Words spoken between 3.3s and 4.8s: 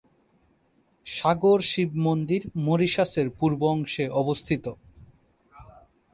পূর্ব অংশে অবস্থিত।